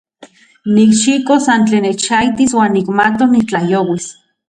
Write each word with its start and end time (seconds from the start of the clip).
Nikxikos 0.75 1.41
san 1.45 1.61
tlen 1.65 1.83
nechaijtis 1.85 2.51
uan 2.57 2.71
nimatok 2.75 3.29
nitlajyouis. 3.33 4.05